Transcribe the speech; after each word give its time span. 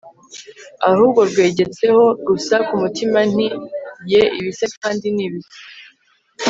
ahubwo 0.89 1.19
rwegetseho 1.29 2.03
gusa, 2.27 2.55
kumutima 2.67 3.19
nti 3.31 3.47
yeeeh! 4.11 4.35
ibi 4.39 4.51
se 4.59 4.65
kandi 4.83 5.07
nibiki 5.15 5.57